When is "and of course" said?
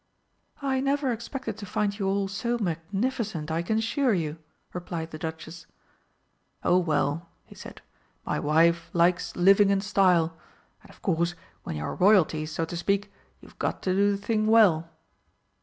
10.81-11.35